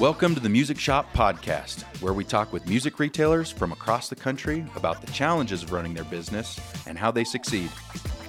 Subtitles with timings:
[0.00, 4.16] Welcome to the Music Shop Podcast, where we talk with music retailers from across the
[4.16, 7.70] country about the challenges of running their business and how they succeed.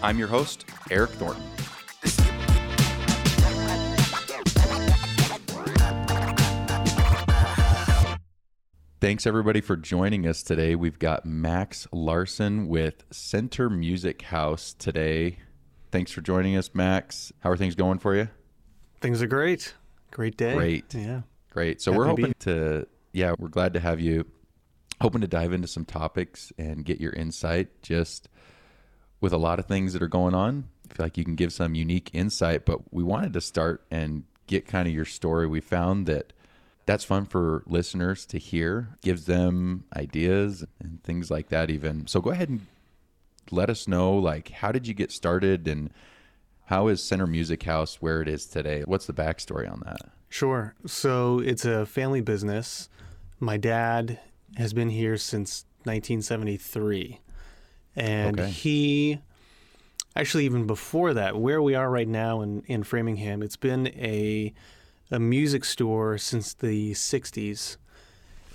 [0.03, 1.41] I'm your host, Eric Thornton.
[8.99, 10.75] Thanks everybody for joining us today.
[10.75, 15.37] We've got Max Larson with Centre Music House today.
[15.89, 17.31] Thanks for joining us, Max.
[17.39, 18.27] How are things going for you?
[18.99, 19.73] Things are great.
[20.11, 20.53] Great day.
[20.53, 20.93] Great.
[20.93, 21.21] Yeah.
[21.51, 21.81] Great.
[21.81, 24.25] So Happy we're hoping to, yeah, we're glad to have you.
[24.99, 28.29] Hoping to dive into some topics and get your insight just
[29.19, 30.65] with a lot of things that are going on.
[30.89, 34.23] I feel like you can give some unique insight, but we wanted to start and
[34.47, 35.47] get kind of your story.
[35.47, 36.33] We found that
[36.85, 42.07] that's fun for listeners to hear, gives them ideas and things like that, even.
[42.07, 42.67] So go ahead and
[43.49, 45.91] let us know, like, how did you get started and
[46.65, 48.83] how is Centre Music House where it is today?
[48.85, 50.09] What's the backstory on that?
[50.31, 50.73] Sure.
[50.87, 52.89] So it's a family business.
[53.39, 54.19] My dad
[54.57, 57.19] has been here since 1973.
[57.95, 58.49] And Okay.
[58.49, 59.19] he
[60.15, 64.53] actually even before that, where we are right now in, in Framingham, it's been a
[65.13, 67.75] a music store since the 60s.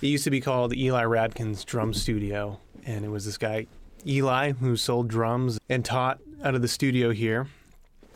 [0.01, 3.67] It used to be called Eli Radkin's Drum Studio, and it was this guy
[4.07, 7.47] Eli who sold drums and taught out of the studio here.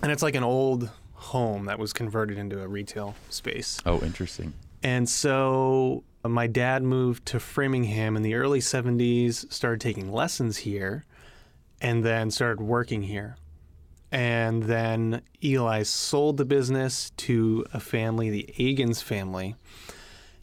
[0.01, 0.89] And it's like an old
[1.21, 3.79] home that was converted into a retail space.
[3.85, 4.53] Oh, interesting.
[4.81, 10.57] And so uh, my dad moved to Framingham in the early 70s, started taking lessons
[10.57, 11.05] here,
[11.79, 13.37] and then started working here.
[14.11, 19.55] And then Eli sold the business to a family, the Agins family,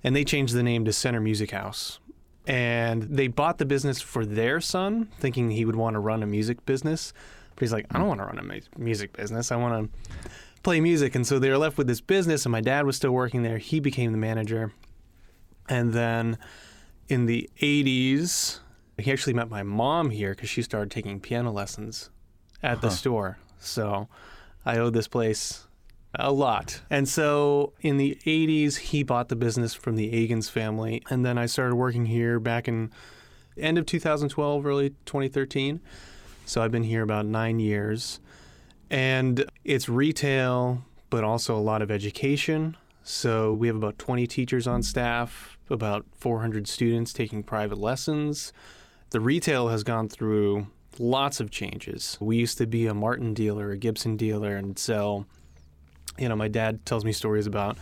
[0.04, 1.98] and they changed the name to Centre Music House.
[2.46, 6.26] And they bought the business for their son, thinking he would want to run a
[6.26, 7.12] music business.
[7.54, 9.52] But he's like, I don't want to run a music business.
[9.52, 10.30] I want to
[10.68, 11.14] play music.
[11.14, 13.56] And so they were left with this business, and my dad was still working there.
[13.56, 14.74] He became the manager.
[15.66, 16.36] And then
[17.08, 18.58] in the 80s,
[18.98, 22.10] he actually met my mom here because she started taking piano lessons
[22.62, 23.38] at the store.
[23.58, 24.08] So
[24.66, 25.66] I owe this place
[26.14, 26.82] a lot.
[26.90, 31.02] And so in the 80s, he bought the business from the Agins family.
[31.08, 32.92] And then I started working here back in
[33.56, 35.80] end of 2012, early 2013.
[36.44, 38.20] So I've been here about nine years.
[38.90, 42.76] And it's retail, but also a lot of education.
[43.02, 48.52] So we have about 20 teachers on staff, about 400 students taking private lessons.
[49.10, 50.66] The retail has gone through
[50.98, 52.18] lots of changes.
[52.20, 55.26] We used to be a Martin dealer, a Gibson dealer, and sell.
[56.18, 57.78] You know, my dad tells me stories about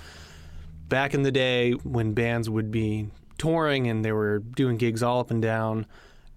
[0.89, 5.21] back in the day when bands would be touring and they were doing gigs all
[5.21, 5.87] up and down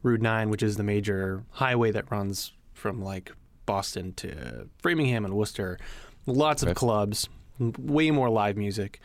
[0.01, 3.31] Route 9, which is the major highway that runs from like
[3.69, 5.77] Boston to Framingham and Worcester.
[6.25, 8.99] Lots of clubs, way more live music,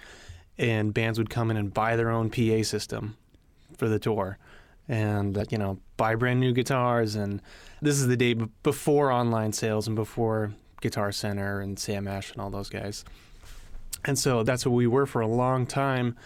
[0.57, 3.19] and bands would come in and buy their own PA system
[3.77, 4.39] for the tour,
[4.89, 7.15] and you know buy brand new guitars.
[7.15, 7.43] And
[7.83, 8.33] this is the day
[8.63, 13.05] before online sales and before Guitar Center and Sam Ash and all those guys.
[14.07, 16.17] And so that's what we were for a long time.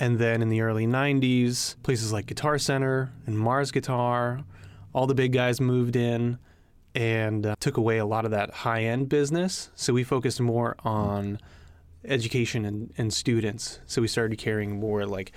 [0.00, 4.40] And then in the early 90s, places like Guitar Center and Mars Guitar,
[4.94, 6.38] all the big guys moved in
[6.94, 9.70] and uh, took away a lot of that high end business.
[9.74, 11.38] So we focused more on
[12.04, 13.80] education and, and students.
[13.86, 15.32] So we started carrying more like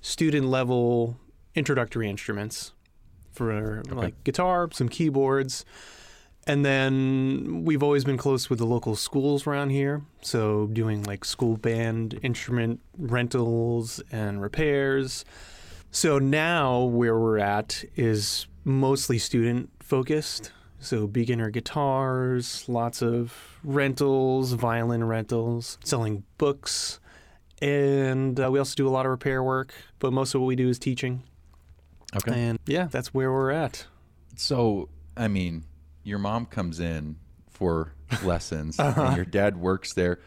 [0.00, 1.18] student level
[1.54, 2.72] introductory instruments
[3.32, 5.64] for like guitar, some keyboards.
[6.48, 10.02] And then we've always been close with the local schools around here.
[10.22, 15.24] So doing like school band instrument rentals and repairs.
[15.90, 20.52] So now where we're at is mostly student focused.
[20.78, 27.00] So beginner guitars, lots of rentals, violin rentals, selling books.
[27.62, 30.56] And uh, we also do a lot of repair work, but most of what we
[30.56, 31.22] do is teaching.
[32.14, 32.32] Okay.
[32.38, 33.86] And yeah, that's where we're at.
[34.36, 35.64] So, I mean,
[36.04, 37.16] your mom comes in
[37.50, 37.92] for
[38.22, 39.02] lessons Uh-huh.
[39.02, 40.18] and your dad works there.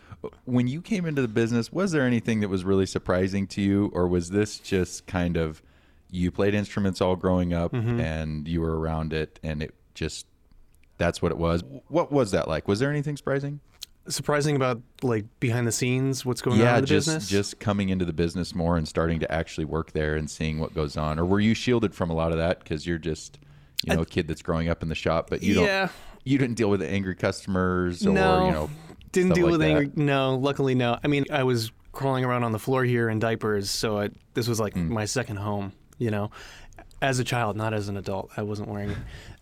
[0.45, 3.89] When you came into the business, was there anything that was really surprising to you,
[3.93, 5.61] or was this just kind of
[6.11, 7.99] you played instruments all growing up Mm-hmm.
[8.01, 10.25] and you were around it and it just
[10.99, 11.63] that's what it was?
[11.87, 12.67] What was that like?
[12.67, 13.59] Was there anything surprising?
[14.07, 17.27] Surprising about like behind the scenes, what's going on yeah, in the just business.
[17.29, 20.73] just coming into the business more and starting to actually work there and seeing what
[20.75, 23.39] goes on, or were you shielded from a lot of that because you're just
[23.85, 25.79] you know a kid that's growing up in the shop, but you yeah.
[25.81, 25.91] don't
[26.25, 28.45] you didn't deal with angry customers or No.
[28.45, 28.69] you know
[29.11, 29.69] Didn't deal like with that.
[29.69, 29.91] angry.
[29.95, 30.97] No, luckily no.
[31.03, 34.47] I mean, I was crawling around on the floor here in diapers, so I, this
[34.47, 34.91] was like Hmm.
[34.91, 35.71] my second home.
[35.99, 36.31] You know,
[37.01, 38.31] as a child, not as an adult.
[38.37, 38.97] I wasn't wearing it,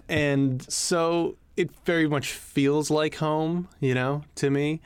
[0.09, 3.67] and so it very much feels like home.
[3.79, 4.79] You know, to me,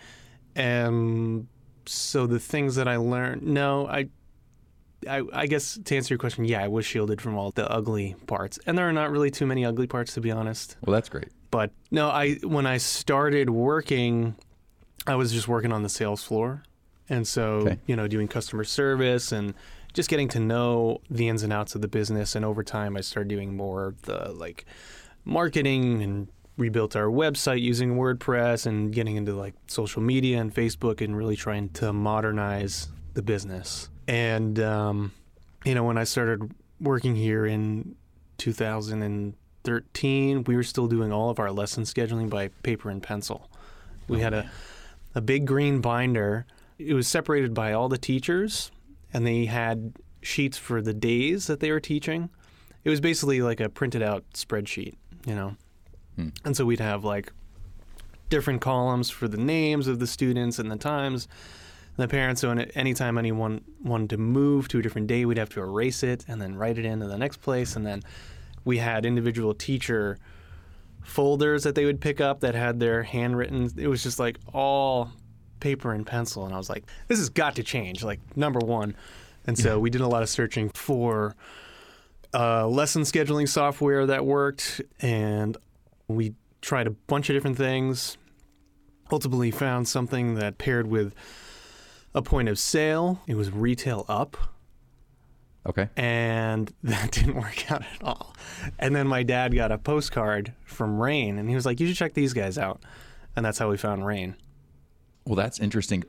[0.55, 1.47] and
[1.85, 4.07] so the things that I learned, no, I,
[5.09, 8.15] I, I guess to answer your question, yeah, I was shielded from all the ugly
[8.27, 10.77] parts, and there are not really too many ugly parts to be honest.
[10.85, 11.29] Well, that's great.
[11.49, 14.35] But no, I when I started working,
[15.07, 16.63] I was just working on the sales floor,
[17.09, 17.79] and so Okay.
[17.87, 19.53] you know doing customer service and
[19.93, 22.35] just getting to know the ins and outs of the business.
[22.35, 24.65] And over time, I started doing more of the like
[25.25, 31.01] marketing and rebuilt our website using WordPress and getting into like social media and Facebook
[31.01, 33.89] and really trying to modernize the business.
[34.07, 35.11] And um,
[35.65, 37.95] you know, when I started working here in
[38.37, 43.49] 2013, we were still doing all of our lesson scheduling by paper and pencil.
[44.07, 44.49] We had a
[45.15, 46.45] a big green binder.
[46.77, 48.71] It was separated by all the teachers,
[49.13, 52.29] and they had sheets for the days that they were teaching.
[52.83, 54.95] It was basically like a printed out spreadsheet,
[55.25, 55.55] you know.
[56.15, 56.29] Hmm.
[56.45, 57.31] And so we'd have like
[58.29, 61.27] different columns for the names of the students and the times
[61.97, 62.41] and the parents.
[62.41, 66.25] So anytime anyone wanted to move to a different day, we'd have to erase it
[66.27, 67.75] and then write it into the next place.
[67.75, 68.03] And then
[68.63, 70.17] we had individual teacher
[71.03, 73.71] folders that they would pick up that had their handwritten.
[73.77, 75.09] It was just like all
[75.59, 76.45] paper and pencil.
[76.45, 78.95] And I was like, this has got to change, like, number one.
[79.47, 81.35] And so we did a lot of searching for
[82.33, 84.81] uh, lesson scheduling software that worked.
[84.99, 85.57] And
[86.15, 88.17] we tried a bunch of different things.
[89.11, 91.13] Ultimately, found something that paired with
[92.13, 93.21] a point of sale.
[93.27, 94.37] It was retail up
[95.65, 95.89] Okay.
[95.95, 98.35] and that didn't work out at all.
[98.79, 101.97] And then my dad got a postcard from Rain, and he was like, "You should
[101.97, 102.81] check these guys out,"
[103.35, 104.35] and that's how we found Rain.
[105.25, 106.03] Well, that's interesting.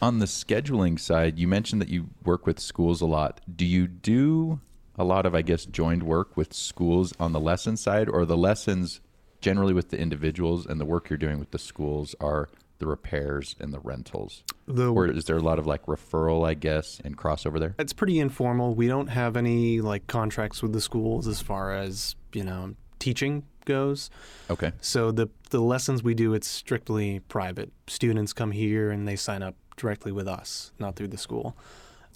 [0.00, 3.40] On the scheduling side, you mentioned that you work with schools a lot.
[3.54, 4.60] Do you do
[4.96, 8.36] a lot of, I guess, joined work with schools on the lesson side, or the
[8.36, 9.00] lessons
[9.40, 12.48] generally with the individuals and the work you're doing with the schools are
[12.78, 14.42] the repairs and the rentals?
[14.66, 17.74] The Or is there a lot of like referral, I guess, and crossover there?
[17.78, 18.74] it's pretty informal.
[18.74, 23.44] We don't have any like contracts with the schools as far as you know teaching
[23.64, 24.10] goes.
[24.50, 24.72] Okay.
[24.80, 27.70] So the the lessons we do, it's strictly private.
[27.86, 31.56] Students come here and they sign up directly with us, not through the school.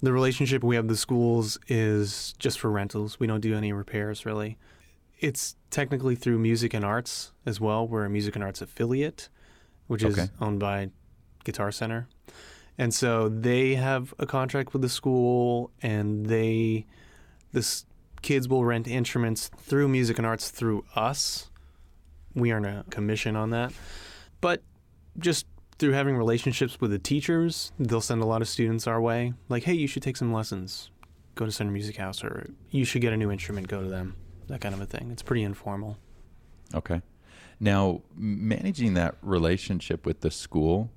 [0.01, 3.19] The relationship we have with the schools is just for rentals.
[3.21, 4.57] We don't do any repairs really.
[5.23, 7.87] It's technically through Music and Arts as well.
[7.87, 9.29] We're a Music and Arts affiliate,
[9.87, 10.29] which is Okay.
[10.41, 10.89] owned by
[11.45, 12.09] Guitar Center.
[12.77, 16.85] And so they have a contract with the school and they
[17.53, 17.85] this
[18.21, 21.49] kids will rent instruments through music and arts through us.
[22.35, 23.71] We earn a commission on that.
[24.41, 24.61] But
[25.17, 25.45] just
[25.79, 29.33] through having relationships with the teachers, they'll send a lot of students our way.
[29.47, 30.89] Like, hey, you should take some lessons.
[31.35, 34.15] Go to Centre Music House, or you should get a new instrument, go to them.
[34.47, 35.09] That kind of a thing.
[35.11, 35.97] It's pretty informal.
[36.73, 37.01] Okay.
[37.59, 40.91] Now, managing that relationship with the school,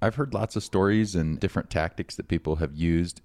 [0.00, 3.22] I've heard lots of stories and different tactics that people have used.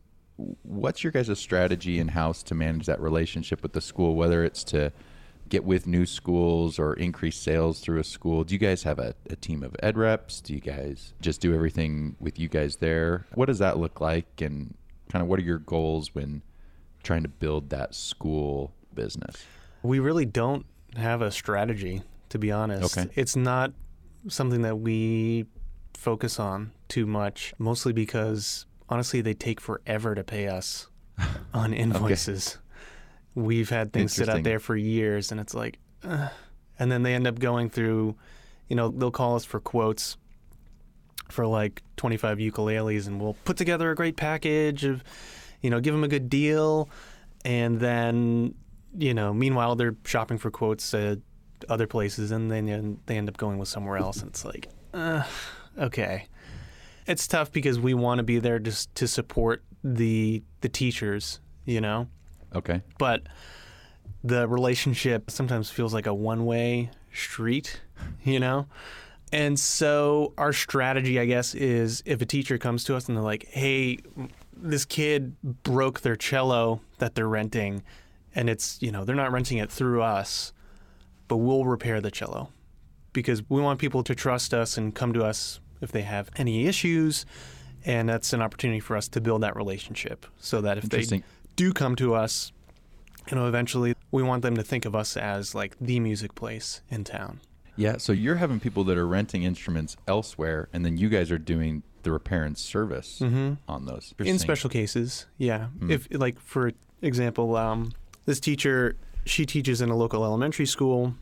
[0.64, 4.64] What's your guys' strategy in house to manage that relationship with the school, whether it's
[4.66, 4.92] to
[5.50, 8.44] get with new schools or increase sales through a school?
[8.44, 10.42] Do you guys have a, a team of ed reps?
[10.42, 13.28] Do you guys just do everything with you guys there?
[13.36, 14.42] What does that look like?
[14.42, 14.76] And
[15.10, 16.42] kind of what are your goals when
[17.04, 19.46] trying to build that school business?
[19.84, 20.66] We really don't
[20.96, 22.98] have a strategy, to be honest.
[22.98, 23.10] Okay.
[23.16, 23.74] It's not
[24.28, 25.46] something that we
[25.94, 30.88] focus on too much, mostly because honestly, they take forever to pay us
[31.54, 32.58] on invoices.
[33.34, 36.28] We've had things sit out there for years, and it's like, uh,
[36.78, 38.16] and then they end up going through,
[38.68, 40.18] you know, they'll call us for quotes
[41.30, 45.02] for like 25 ukuleles, and we'll put together a great package of,
[45.62, 46.90] you know, give them a good deal,
[47.46, 48.54] and then,
[48.98, 51.20] you know, meanwhile they're shopping for quotes at
[51.70, 55.24] other places, and then they end up going with somewhere else, and it's like, uh,
[55.78, 56.28] okay.
[57.08, 61.82] It's tough because we want to be there just to support the the teachers, you
[61.82, 62.08] know
[62.56, 62.82] Okay.
[63.00, 63.24] but
[64.24, 67.82] the relationship sometimes feels like a one way street,
[68.24, 68.68] you know?
[69.34, 73.24] And so our strategy, I guess, is if a teacher comes to us and they're
[73.24, 73.98] like, hey,
[74.56, 77.82] this kid broke their cello that they're renting,
[78.36, 80.54] and it's, you know, they're not renting it through us,
[81.28, 82.50] but we'll repair the cello
[83.14, 86.68] because we want people to trust us and come to us if they have any
[86.68, 87.26] issues.
[87.84, 91.24] And that's an opportunity for us to build that relationship so that if they
[91.56, 92.52] do come to us,
[93.30, 96.82] you know, eventually we want them to think of us as like the music place
[96.90, 97.40] in town.
[97.76, 101.38] Yeah, so you're having people that are renting instruments elsewhere, and then you guys are
[101.40, 103.54] doing the repair and service Mm-hmm.
[103.68, 104.14] on those.
[104.20, 105.68] In special cases, yeah.
[105.80, 105.90] Mm.
[105.90, 106.72] If like for
[107.02, 107.94] example, um,
[108.26, 111.14] this teacher she teaches in a local elementary school.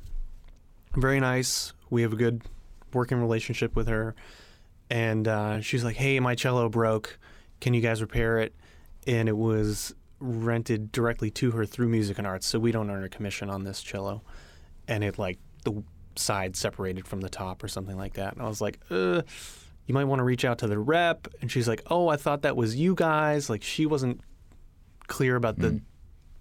[0.95, 1.73] Very nice.
[1.89, 2.43] We have a good
[2.93, 4.15] working relationship with her.
[4.89, 7.19] and uh, she's like, "Hey, my cello broke.
[7.61, 8.55] Can you guys repair it?"
[9.05, 13.03] And it was rented directly to her through Music and Arts, so we don't earn
[13.03, 14.21] a commission on this cello.
[14.87, 15.83] And it like the
[16.15, 18.33] side separated from the top or something like that.
[18.33, 19.21] And I was like, "Uh."
[19.85, 21.27] You might want to reach out to the rep.
[21.41, 23.49] And she's like, Oh, I thought that was you guys.
[23.49, 24.21] Like, she wasn't
[25.07, 25.81] clear about the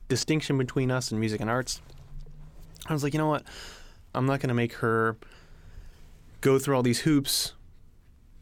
[0.08, 1.80] distinction between us and music and arts.
[2.86, 3.44] I was like, you know what?
[4.14, 5.16] I'm not going to make her
[6.40, 7.52] go through all these hoops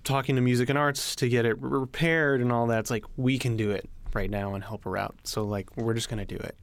[0.04, 2.80] talking to music and arts to get it repaired and all that.
[2.80, 5.16] It's like, we can do it right now and help her out.
[5.24, 6.54] So, like, we're just going to do it,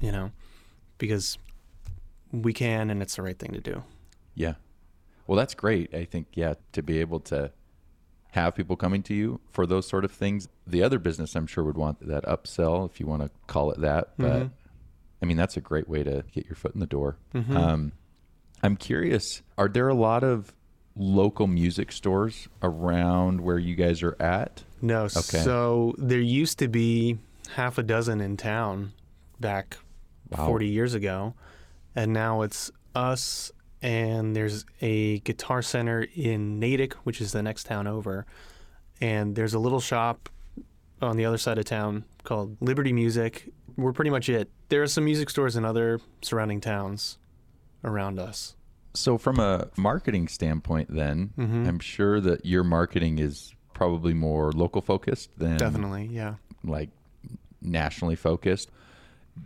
[0.00, 0.30] you know,
[0.98, 1.36] because
[2.30, 3.82] we can and it's the right thing to do.
[4.34, 4.54] Yeah.
[5.26, 5.92] Well, that's great.
[5.94, 7.50] I think, yeah, to be able to
[8.32, 10.48] have people coming to you for those sort of things.
[10.66, 13.80] The other business, I'm sure, would want that upsell, if you want to call it
[13.80, 14.12] that.
[14.18, 14.50] But Mhm.
[15.22, 17.16] I mean, that's a great way to get your foot in the door.
[17.34, 17.54] Mhm.
[17.54, 17.92] Um,
[18.62, 20.52] I'm curious, are there a lot of
[20.96, 24.64] local music stores around where you guys are at?
[24.80, 27.18] No, so there used to be
[27.54, 28.92] half a dozen in town
[29.40, 29.76] back
[30.30, 30.46] Wow.
[30.46, 31.34] 40 years ago,
[31.94, 37.64] and now it's us and there's a guitar center in Natick, which is the next
[37.64, 38.24] town over,
[39.00, 40.28] and there's a little shop
[41.00, 43.50] on the other side of town called Liberty Music.
[43.76, 44.48] We're pretty much it.
[44.68, 47.18] There are some music stores in other surrounding towns
[47.82, 48.54] around us.
[48.94, 51.66] So, from a marketing standpoint, then, Mhm.
[51.66, 56.34] I'm sure that your marketing is probably more local focused than Definitely, yeah.
[56.62, 56.90] like
[57.60, 58.70] nationally focused.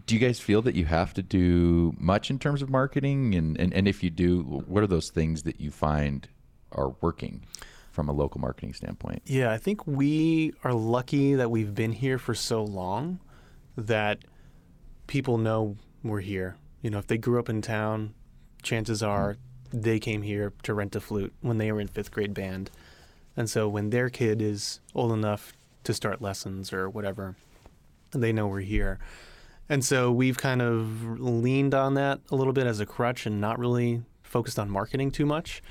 [0.06, 3.34] Do you guys feel that you have to do much in terms of marketing?
[3.34, 6.28] And, and, and if you do, what are those things that you find
[6.72, 7.44] are working
[7.92, 9.22] from a local marketing standpoint?
[9.26, 13.20] Yeah, I think we are lucky that we've been here for so long
[13.76, 14.18] that
[15.06, 16.56] people know we're here.
[16.82, 18.14] You know, if they grew up in town,
[18.62, 19.36] chances are
[19.72, 22.70] they came here to rent a flute when they were in fifth grade band.
[23.36, 25.52] And so when their kid is old enough
[25.84, 27.36] to start lessons or whatever,
[28.12, 28.98] they know we're here.
[29.68, 33.40] And so we've kind of leaned on that a little bit as a crutch and
[33.40, 35.62] not really focused on marketing too much.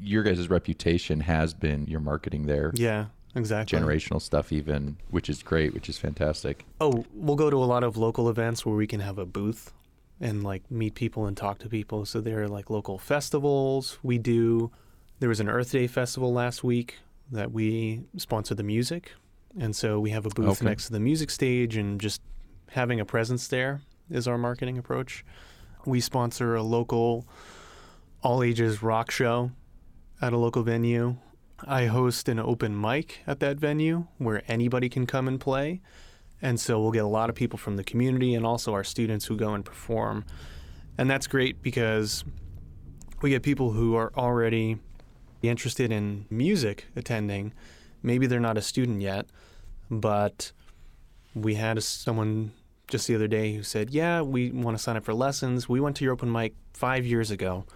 [0.00, 3.78] Your guys' reputation has been your marketing there, Yeah, exactly.
[3.78, 6.64] generational stuff, even, which is great, which is fantastic.
[6.80, 9.72] Oh, we'll go to a lot of local events where we can have a booth
[10.20, 12.04] and like meet people and talk to people.
[12.06, 13.98] So there are like local festivals.
[14.02, 14.70] We do.
[15.20, 16.96] There was an Earth Day festival last week
[17.30, 19.12] that we sponsored the music,
[19.58, 20.64] and so we have a booth Okay.
[20.66, 22.20] next to the music stage, and just
[22.70, 23.80] having a presence there
[24.10, 25.24] is our marketing approach.
[25.84, 27.26] We sponsor a local
[28.22, 29.50] all ages rock show
[30.20, 31.16] at a local venue.
[31.66, 35.80] I host an open mic at that venue where anybody can come and play.
[36.42, 39.26] And so we'll get a lot of people from the community and also our students
[39.26, 40.24] who go and perform.
[40.98, 42.24] And that's great because
[43.22, 44.78] we get people who are already
[45.42, 47.52] interested in music attending.
[48.02, 49.26] Maybe they're not a student yet,
[49.90, 50.52] but
[51.36, 52.52] we had someone
[52.88, 55.68] just the other day who said, Yeah, we want to sign up for lessons.
[55.68, 57.66] We went to your open mic five years ago,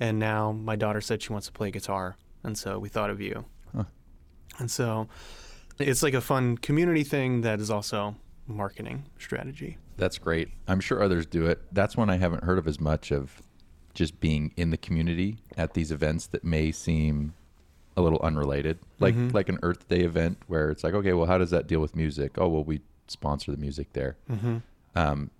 [0.00, 2.16] and now my daughter said she wants to play guitar.
[2.42, 3.44] And so we thought of you.
[3.74, 3.84] Huh.
[4.58, 5.08] And so
[5.78, 9.78] it's like a fun community thing that is also marketing strategy.
[9.96, 10.48] That's great.
[10.68, 11.60] I'm sure others do it.
[11.72, 13.40] That's one I haven't heard of as much of
[13.94, 17.34] just being in the community at these events that may seem
[17.96, 18.78] a little unrelated.
[19.00, 19.32] Like Mhm.
[19.32, 21.96] like an Earth Day event where it's like, okay, well, how does that deal with
[21.96, 22.32] music?
[22.38, 24.16] Oh, well, we sponsor the music there.
[24.30, 24.58] Mm-hmm.
[24.94, 25.30] Um,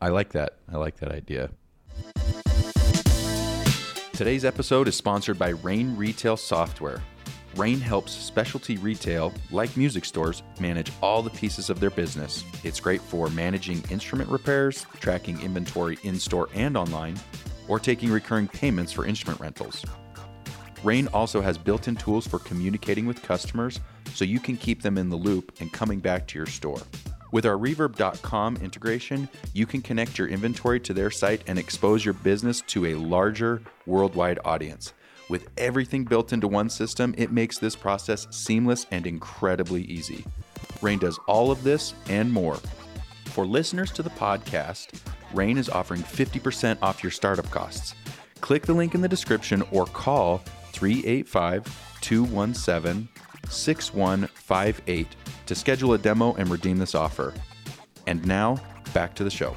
[0.00, 0.56] I like that.
[0.70, 1.50] I like that idea.
[4.12, 7.02] Today's episode is sponsored by Rain Retail Software.
[7.54, 12.44] Rain helps specialty retail, like music stores, manage all the pieces of their business.
[12.64, 17.18] It's great for managing instrument repairs, tracking inventory in store and online,
[17.66, 19.84] or taking recurring payments for instrument rentals.
[20.82, 23.80] Rain also has built in tools for communicating with customers
[24.14, 26.80] so you can keep them in the loop and coming back to your store.
[27.32, 32.14] With our Reverb.com integration, you can connect your inventory to their site and expose your
[32.14, 34.92] business to a larger worldwide audience.
[35.28, 40.24] With everything built into one system, it makes this process seamless and incredibly easy.
[40.80, 42.58] Rain does all of this and more.
[43.26, 45.00] For listeners to the podcast,
[45.34, 47.94] Rain is offering 50% off your startup costs.
[48.40, 50.38] Click the link in the description or call
[50.72, 51.64] 385
[52.00, 53.08] 217
[53.48, 55.08] 6158
[55.46, 57.32] to schedule a demo and redeem this offer.
[58.06, 58.58] And now,
[58.94, 59.56] back to the show.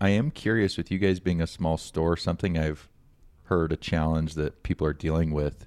[0.00, 2.88] I am curious with you guys being a small store, something I've
[3.44, 5.66] heard a challenge that people are dealing with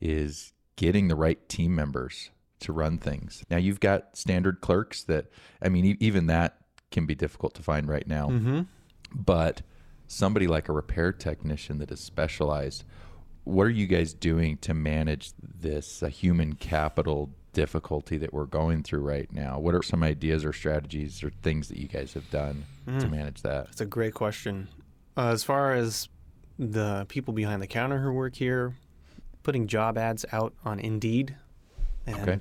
[0.00, 2.30] is getting the right team members
[2.60, 3.44] to run things.
[3.50, 5.26] Now you've got standard clerks that
[5.62, 6.58] I mean even that
[6.90, 8.28] can be difficult to find right now.
[8.28, 8.60] Mm-hmm.
[9.14, 9.62] But
[10.06, 12.84] somebody like a repair technician that is specialized
[13.50, 18.82] what are you guys doing to manage this uh, human capital difficulty that we're going
[18.82, 19.58] through right now?
[19.58, 23.42] What are some ideas or strategies or things that you guys have done to manage
[23.42, 23.66] that?
[23.66, 24.68] That's a great question.
[25.16, 26.08] Uh, as far as
[26.58, 28.74] the people behind the counter who work here,
[29.42, 31.34] putting job ads out on Indeed
[32.06, 32.38] and Okay.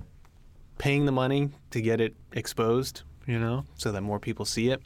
[0.78, 4.82] paying the money to get it exposed, you know, so that more people see it.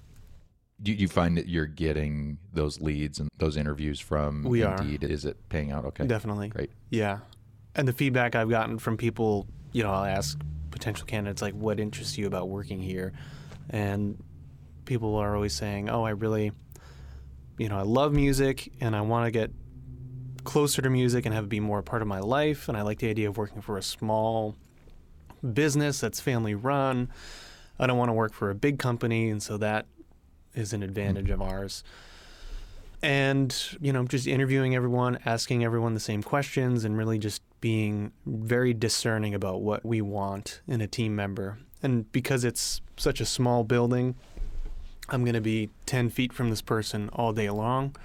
[0.81, 4.75] Do you find that you're getting those leads and those interviews from We are.
[4.81, 5.03] Indeed?
[5.03, 5.85] Is it paying out?
[5.85, 6.05] Okay.
[6.05, 6.49] Definitely.
[6.49, 6.71] Great.
[6.89, 7.19] Yeah.
[7.75, 10.39] And the feedback I've gotten from people, you know, I'll ask
[10.71, 13.13] potential candidates, like, what interests you about working here?
[13.69, 14.21] And
[14.85, 16.51] people are always saying, oh, I really,
[17.57, 19.51] you know, I love music and I want to get
[20.43, 22.67] closer to music and have it be more a part of my life.
[22.67, 24.55] And I like the idea of working for a small
[25.53, 27.09] business that's family run.
[27.79, 29.29] I don't want to work for a big company.
[29.29, 29.85] And so that
[30.53, 31.33] is an advantage mm.
[31.33, 31.83] of ours.
[33.01, 38.11] And you know just interviewing everyone asking everyone the same questions and really just being
[38.25, 41.57] very discerning about what we want in a team member.
[41.81, 44.15] And because it's such a small building
[45.09, 47.95] i'm going to be 10 feet from this person all day long.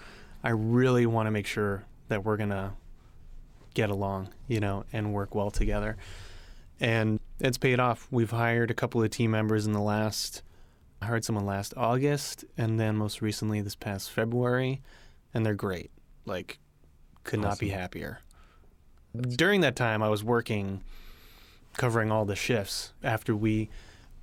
[0.43, 2.73] I really want to make sure that we're going to
[3.75, 5.97] get along you know and work well together.
[6.81, 8.09] And it's paid off.
[8.11, 10.43] We've hired a couple of team members in the last
[11.01, 14.83] I hired someone last August and then most recently this past February,
[15.33, 15.91] and they're great.
[16.25, 16.59] Like,
[17.25, 17.81] could not be Awesome.
[17.81, 18.19] happier.
[19.17, 20.83] During that time, I was working
[21.77, 22.93] covering all the shifts.
[23.03, 23.71] After we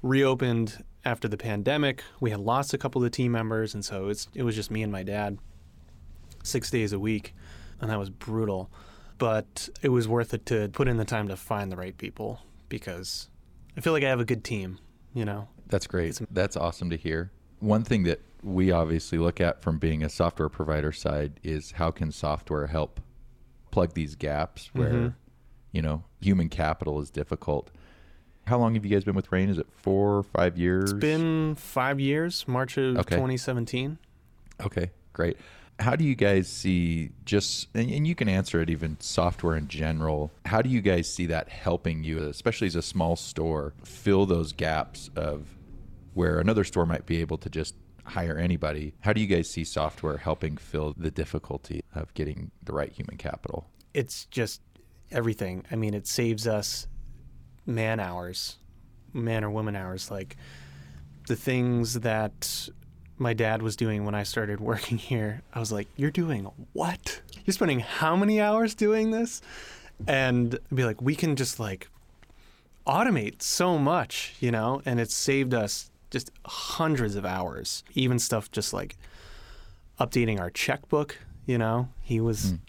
[0.01, 4.09] reopened after the pandemic, we had lost a couple of the team members, and so
[4.09, 5.37] it's it was just me and my dad,
[6.43, 7.33] six days a week,
[7.79, 8.69] and that was brutal.
[9.17, 12.41] But it was worth it to put in the time to find the right people
[12.69, 13.29] because
[13.77, 14.77] I feel like I have a good team.
[15.15, 16.19] You know, That's great.
[16.29, 17.31] That's awesome to hear.
[17.59, 21.89] One thing that we obviously look at from being a software provider side is how
[21.89, 22.99] can software help
[23.71, 25.13] plug these gaps where Mhm.
[25.71, 27.71] you know human capital is difficult.
[28.45, 29.49] How long have you guys been with Rain?
[29.49, 30.91] Is it four or five years?
[30.91, 33.15] It's been five years, March of Okay.
[33.15, 33.97] 2017.
[34.65, 35.37] Okay, great.
[35.79, 39.67] How do you guys see just, and, and you can answer it even software in
[39.67, 44.25] general, how do you guys see that helping you, especially as a small store, fill
[44.25, 45.45] those gaps of
[46.13, 48.93] where another store might be able to just hire anybody?
[49.01, 53.17] How do you guys see software helping fill the difficulty of getting the right human
[53.17, 53.67] capital?
[53.93, 54.61] It's just
[55.11, 55.65] everything.
[55.71, 56.87] I mean, it saves us
[57.65, 58.57] man hours,
[59.13, 60.11] man or woman hours.
[60.11, 60.37] Like
[61.27, 62.69] the things that
[63.17, 67.21] my dad was doing when I started working here, I was like, You're doing what?
[67.45, 69.41] You're spending how many hours doing this?
[70.07, 71.87] And I'd be like, We can just like
[72.85, 74.81] automate so much, you know?
[74.85, 77.83] And it's saved us just hundreds of hours.
[77.93, 78.95] Even stuff just like
[79.99, 81.89] updating our checkbook, you know?
[82.01, 82.53] He was.
[82.53, 82.59] Mm.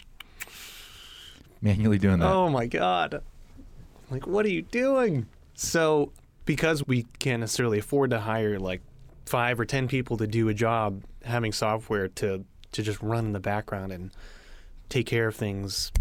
[1.61, 2.27] Manually doing that.
[2.27, 3.21] Oh my god.
[4.09, 5.25] Like what are you doing?
[5.55, 6.11] So
[6.45, 8.81] because we can't necessarily afford to hire like
[9.27, 13.31] 5 or 10 people to do a job, having software to to just run in
[13.31, 14.11] the background and
[14.89, 15.91] take care of things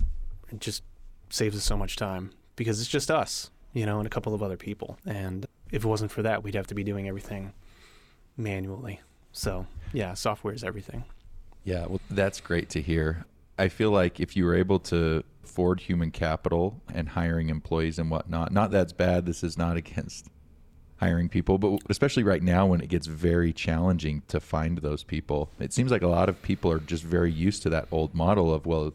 [0.50, 0.82] it just
[1.30, 4.42] saves us so much time because it's just us, you know, and a couple of
[4.42, 4.98] other people.
[5.06, 7.52] And if it wasn't for that, we'd have to be doing everything
[8.36, 9.00] manually.
[9.32, 11.04] So, yeah, software is everything.
[11.64, 13.26] Yeah, well, that's great to hear.
[13.58, 18.10] I feel like if you were able to afford human capital and hiring employees and
[18.10, 19.26] whatnot, not that's bad.
[19.26, 20.28] This is not against
[20.98, 25.50] hiring people, but especially right now when it gets very challenging to find those people,
[25.58, 28.52] it seems like a lot of people are just very used to that old model
[28.52, 28.92] of, well,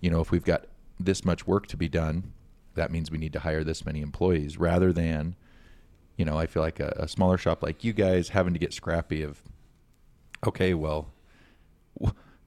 [0.00, 0.64] you know, if we've got
[0.98, 2.32] this much work to be done,
[2.74, 5.36] that means we need to hire this many employees rather than,
[6.16, 8.72] you know, I feel like a, a smaller shop like you guys having to get
[8.72, 9.40] scrappy of,
[10.44, 11.12] okay, well,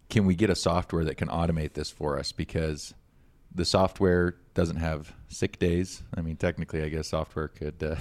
[0.09, 2.33] can we get a software that can automate this for us?
[2.33, 2.93] Because
[3.53, 6.01] the software doesn't have sick days.
[6.15, 7.95] I mean, technically, I guess software could uh,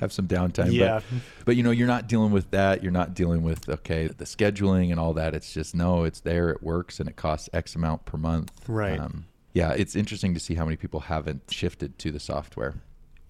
[0.00, 0.72] have some downtime.
[0.72, 0.94] Yeah.
[0.94, 1.04] But,
[1.46, 2.82] but, you know, you're not dealing with that.
[2.82, 5.36] You're not dealing with, okay, the scheduling and all that.
[5.36, 8.50] It's just, no, it's there, it works, and it costs X amount per month.
[8.66, 8.98] Right.
[8.98, 12.74] Um, yeah, it's interesting to see how many people haven't shifted to the software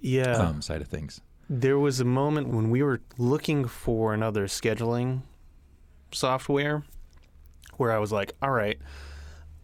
[0.00, 0.32] Yeah.
[0.38, 1.20] um, side of things.
[1.50, 5.20] There was a moment when we were looking for another scheduling
[6.12, 6.84] software
[7.76, 8.78] where I was like, all right,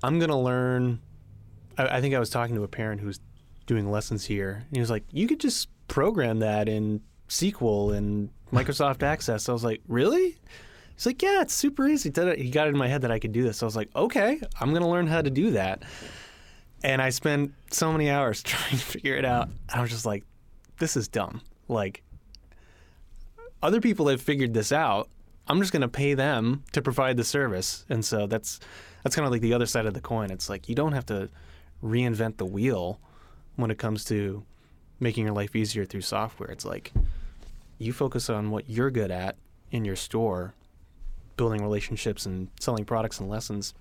[0.03, 1.01] I'm going to learn.
[1.79, 3.21] I, I think I was talking to a parent who's
[3.67, 4.65] doing lessons here.
[4.67, 9.49] And he was like, you could just program that in SQL and Microsoft Access.
[9.49, 10.37] I was like, really?
[10.95, 12.11] He's like, yeah, it's super easy.
[12.11, 13.59] He got it in my head that I could do this.
[13.59, 15.83] So I was like, okay, I'm going to learn how to do that.
[16.83, 19.51] And I spent so many hours trying to figure it out.
[19.69, 20.25] I was just like,
[20.79, 21.43] this is dumb.
[21.69, 22.03] Like,
[23.63, 25.09] other people have figured this out.
[25.49, 27.85] I'm just going to pay them to provide the service.
[27.89, 28.61] And so that's
[29.03, 30.31] that's kind of like the other side of the coin.
[30.31, 31.29] It's like you don't have to
[31.83, 32.99] reinvent the wheel
[33.57, 34.45] when it comes to
[35.01, 36.51] making your life easier through software.
[36.51, 36.93] It's like
[37.79, 39.37] you focus on what you're good at
[39.71, 40.55] in your store,
[41.37, 43.75] building relationships and selling products and lessons.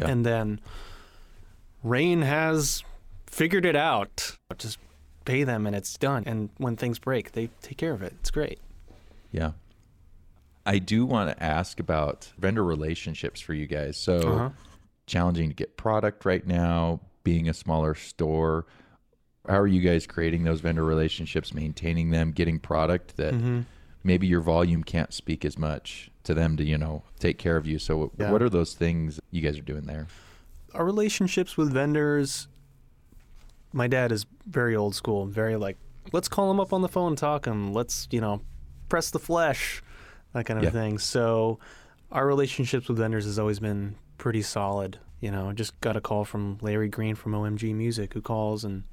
[0.00, 0.08] Yeah.
[0.08, 0.60] And then
[1.82, 2.84] Rain has
[3.26, 4.36] figured it out.
[4.58, 4.78] Just
[5.24, 6.22] pay them and it's done.
[6.26, 8.14] And when things break, they take care of it.
[8.20, 8.60] It's great.
[9.32, 9.52] Yeah.
[10.64, 13.96] I do want to ask about vendor relationships for you guys.
[13.96, 14.50] So Uh-huh.
[15.06, 18.64] challenging to get product right now, being a smaller store.
[19.46, 23.60] How are you guys creating those vendor relationships, maintaining them, getting product that Mm-hmm.
[24.02, 27.66] maybe your volume can't speak as much to them to, you know, take care of
[27.66, 27.78] you.
[27.78, 28.30] So Yeah.
[28.32, 30.06] what are those things you guys are doing there?
[30.74, 32.46] our relationships with vendors
[33.72, 35.78] my dad is very old school very like
[36.12, 38.42] let's call him up on the phone and talk him let's you know
[38.90, 39.82] press the flesh
[40.34, 40.70] that kind of Yeah.
[40.78, 41.58] thing so
[42.12, 46.24] our relationships with vendors has always been pretty solid you know just got a call
[46.24, 48.84] from larry green from omg music who calls and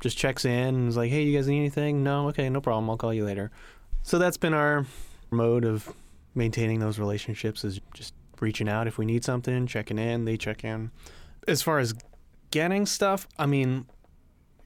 [0.00, 2.88] just checks in and is like hey you guys need anything no okay no problem
[2.88, 3.50] i'll call you later
[4.02, 4.84] so that's been our
[5.30, 5.92] mode of
[6.34, 10.64] maintaining those relationships is just reaching out if we need something, checking in, they check
[10.64, 10.90] in.
[11.46, 11.94] As far as
[12.50, 13.86] getting stuff, I mean,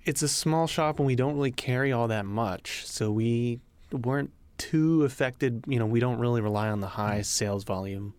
[0.05, 2.87] it's a small shop and we don't really carry all that much.
[2.87, 3.61] So we
[3.93, 5.65] weren't too affected.
[5.67, 8.15] You know, we don't really rely on the high sales volume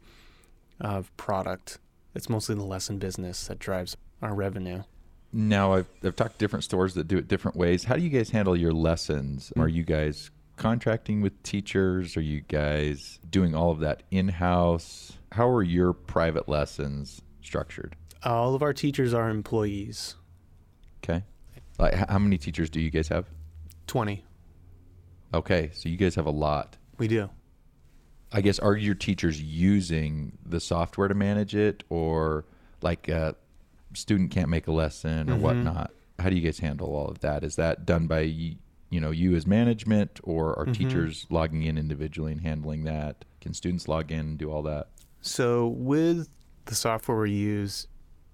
[0.80, 1.80] of product.
[2.16, 4.84] It's mostly the lesson business that drives our revenue.
[5.32, 7.84] Now I've I've talked to different stores that do it different ways.
[7.84, 9.54] How do you guys handle your lessons?
[9.56, 9.62] Mm.
[9.62, 12.18] Are you guys contracting with teachers?
[12.18, 15.14] Are you guys doing all of that in house?
[15.32, 17.96] How are your private lessons structured?
[18.24, 20.16] All of our teachers are employees.
[21.04, 21.24] Okay.
[21.78, 23.26] Like how many teachers do you guys have?
[23.88, 24.26] 20.
[25.34, 26.78] Okay, so you guys have a lot.
[26.98, 27.30] We do.
[28.32, 32.46] I guess are your teachers using the software to manage it or
[32.82, 33.36] like a
[33.94, 35.40] student can't make a lesson or Mhm.
[35.42, 35.92] whatnot?
[36.20, 37.44] How do you guys handle all of that?
[37.44, 40.74] Is that done by you know you as management or are Mhm.
[40.74, 43.26] teachers logging in individually and handling that?
[43.42, 44.90] Can students log in and do all that?
[45.22, 46.30] So with
[46.66, 47.88] the software we use,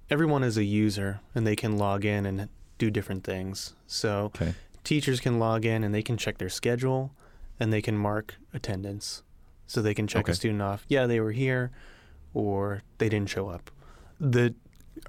[0.09, 3.73] everyone is a user and they can log in and do different things.
[3.87, 4.53] So Okay.
[4.83, 7.11] teachers can log in and they can check their schedule
[7.59, 9.23] and they can mark attendance.
[9.67, 10.31] So they can check Okay.
[10.31, 11.71] a student off, yeah, they were here
[12.33, 13.71] or they didn't show up.
[14.19, 14.53] The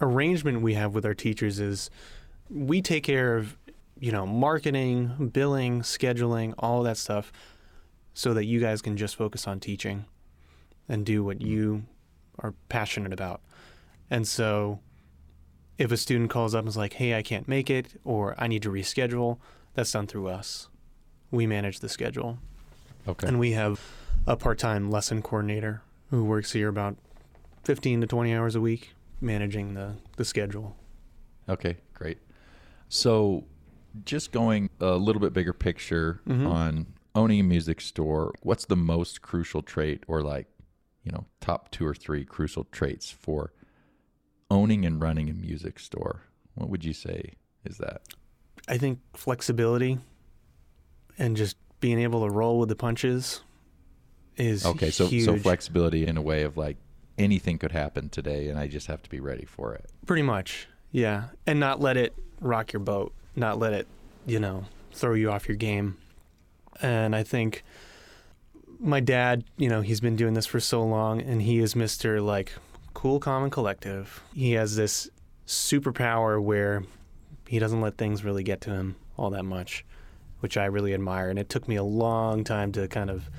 [0.00, 1.90] arrangement we have with our teachers is
[2.48, 3.56] we take care of,
[3.98, 7.32] you know, marketing, billing, scheduling, all that stuff
[8.14, 10.06] so that you guys can just focus on teaching
[10.88, 11.46] and do what mm.
[11.46, 11.82] you
[12.38, 13.40] are passionate about.
[14.10, 14.80] And so
[15.78, 18.46] if a student calls up and is like, hey, I can't make it, or I
[18.46, 19.38] need to reschedule,
[19.74, 20.68] that's done through us.
[21.30, 22.38] We manage the schedule.
[23.06, 23.26] Okay.
[23.26, 23.80] And we have
[24.26, 26.96] a part time lesson coordinator who works here about
[27.64, 30.76] 15 to 20 hours a week managing the, the schedule.
[31.48, 32.18] Okay, great.
[32.88, 33.44] So,
[34.04, 36.46] just going a little bit bigger picture Mhm.
[36.46, 40.46] on owning a music store, what's the most crucial trait or like,
[41.02, 43.52] you know, top two or three crucial traits for
[44.50, 46.22] owning and running a music store?
[46.54, 47.34] What would you say
[47.64, 48.02] is that?
[48.68, 49.98] I think flexibility
[51.18, 53.40] and just being able to roll with the punches
[54.36, 55.24] is Okay, so huge.
[55.24, 56.76] so flexibility in a way of like
[57.18, 59.86] anything could happen today and I just have to be ready for it.
[60.06, 61.24] Pretty much, yeah.
[61.46, 63.86] And not let it rock your boat, not let it,
[64.26, 65.96] you know, throw you off your game.
[66.82, 67.64] And I think
[68.78, 72.22] my dad, you know, he's been doing this for so long and he is Mr.
[72.24, 72.52] like
[72.92, 74.22] cool, calm, and collective.
[74.34, 75.08] He has this
[75.46, 76.82] superpower where
[77.46, 79.84] he doesn't let things really get to him all that much,
[80.40, 81.30] which I really admire.
[81.30, 83.30] And it took me a long time to kind of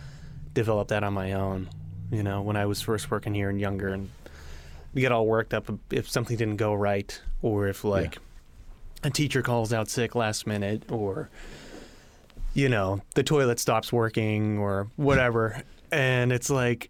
[0.58, 1.70] develop that on my own.
[2.12, 4.10] You know, when I was first working here and younger and
[4.94, 8.18] we get all worked up if something didn't go right or if like
[9.04, 11.30] a teacher calls out sick last minute or
[12.56, 15.62] you know the toilet stops working or whatever.
[15.90, 16.90] And it's like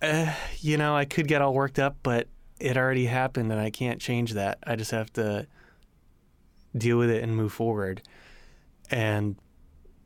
[0.00, 2.28] uh, you know i could get all worked up but
[2.58, 4.56] it already happened and i can't change that.
[4.66, 5.46] I just have to
[6.74, 8.00] deal with it and move forward.
[8.90, 9.36] And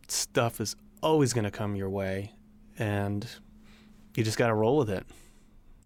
[0.09, 2.33] stuff is always going to come your way
[2.79, 3.27] and
[4.17, 5.05] you just got to roll with it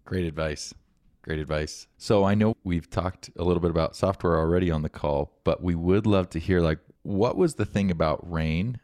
[0.05, 0.73] Great advice.
[1.21, 1.87] Great advice.
[1.97, 5.61] So I know we've talked a little bit about software already on the call, but
[5.61, 8.79] we would love to hear like what was the thing about Rain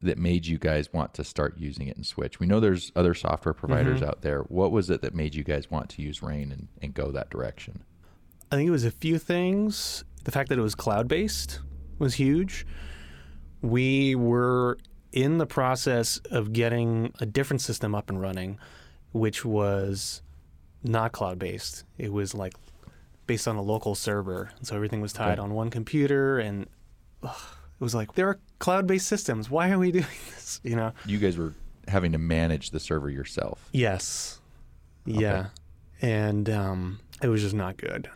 [0.00, 2.40] that made you guys want to start using it and switch?
[2.40, 4.08] We know there's other software providers Mhm.
[4.08, 4.40] out there.
[4.44, 7.28] What was it that made you guys want to use Rain and, and go that
[7.28, 7.82] direction?
[8.50, 10.04] I think it was a few things.
[10.24, 11.60] The fact that it was cloud based
[11.98, 12.66] was huge.
[13.60, 14.78] We were
[15.12, 18.58] in the process of getting a different system up and running,
[19.12, 20.22] which was
[20.82, 21.84] not cloud based.
[21.98, 22.54] It was like
[23.26, 24.50] based on a local server.
[24.62, 25.42] So everything was tied Okay.
[25.42, 26.66] on one computer, and
[27.22, 27.36] ugh,
[27.80, 29.48] it was like there are cloud-based systems.
[29.50, 30.60] Why are we doing this?
[30.64, 30.92] You know?
[31.06, 31.52] You guys were
[31.88, 33.68] having to manage the server yourself.
[33.72, 34.40] Yes.
[35.04, 35.46] Yeah.
[36.00, 38.08] And um, it was just not good.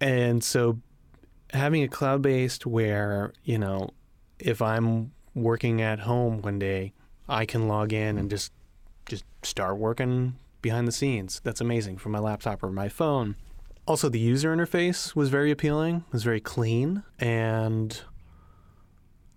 [0.00, 0.78] And so
[1.52, 3.90] having a cloud based where, you know,
[4.38, 6.92] if I'm working at home one day,
[7.28, 8.52] I can log in and just
[9.06, 11.40] just start working behind the scenes.
[11.44, 13.36] That's amazing from my laptop or my phone.
[13.86, 18.00] Also the user interface was very appealing, it was very clean and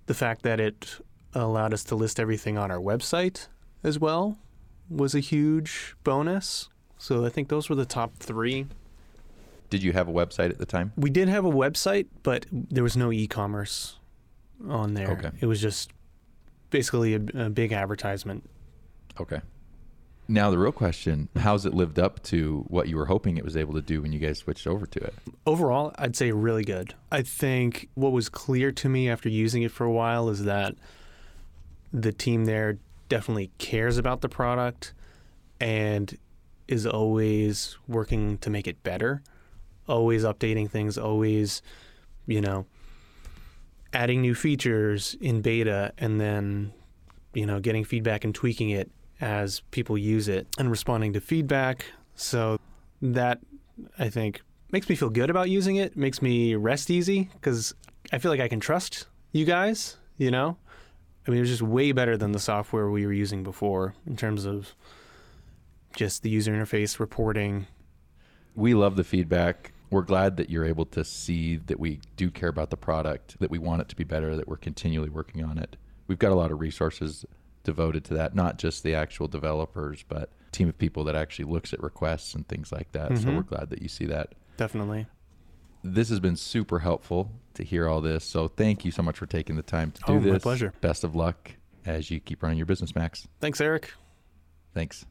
[0.05, 0.99] the fact that it
[1.33, 3.47] allowed us to list everything on our website
[3.83, 4.37] as well
[4.89, 6.69] was a huge bonus.
[6.97, 8.67] So I think those were the top three.
[9.69, 10.93] Did you have a website at the time?
[10.95, 13.96] We did have a website, but there was no e-commerce
[14.67, 15.11] on there.
[15.11, 15.31] Okay.
[15.39, 15.91] It was just
[16.69, 18.49] basically a, a big advertisement.
[19.19, 19.41] Okay.
[20.27, 21.39] Now the real question: mm-hmm.
[21.39, 24.11] How's it lived up to what you were hoping it was able to do when
[24.11, 25.13] you guys switched over to it?
[25.45, 26.93] Overall, I'd say really good.
[27.11, 30.75] I think what was clear to me after using it for a while is that
[31.93, 34.93] the team there definitely cares about the product
[35.61, 36.17] and
[36.67, 39.21] is always working to make it better,
[39.87, 41.61] always updating things, always,
[42.25, 42.65] you know,
[43.93, 46.73] adding new features in beta and then,
[47.33, 51.85] you know, getting feedback and tweaking it as people use it and responding to feedback.
[52.15, 52.59] So
[53.01, 53.39] that
[53.97, 57.73] I think makes me feel good about using it, makes me rest easy because
[58.11, 60.57] I feel like I can trust you guys, you know?
[61.25, 64.15] I mean, it was just way better than the software we were using before in
[64.15, 64.73] terms of
[65.95, 67.67] just the user interface reporting.
[68.55, 69.73] We love the feedback.
[69.89, 73.49] We're glad that you're able to see that we do care about the product, that
[73.49, 75.77] we want it to be better, that we're continually working on it.
[76.07, 77.25] We've got a lot of resources
[77.63, 81.45] devoted to that, not just the actual developers, but a team of people that actually
[81.51, 83.17] looks at requests and things like that.
[83.17, 83.35] So Mhm.
[83.37, 84.33] we're glad that you see that.
[84.57, 85.07] Definitely.
[85.83, 88.23] This has been super helpful to hear all this.
[88.25, 90.31] So thank you so much for taking the time to do Oh, this.
[90.33, 90.73] my pleasure.
[90.81, 91.51] Best of luck
[91.85, 93.27] as you keep running your business, Max.
[93.39, 93.93] Thanks, Eric.
[94.73, 95.05] Thanks.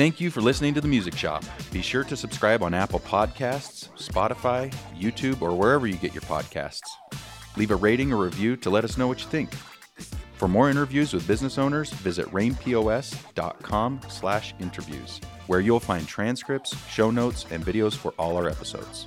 [0.00, 1.44] Thank you for listening to The Music Shop.
[1.70, 6.88] Be sure to subscribe on Apple Podcasts, Spotify, YouTube, or wherever you get your podcasts.
[7.58, 9.52] Leave a rating or review to let us know what you think.
[10.36, 17.10] For more interviews with business owners, visit rainpos.com slash interviews, where you'll find transcripts, show
[17.10, 19.06] notes, and videos for all our episodes.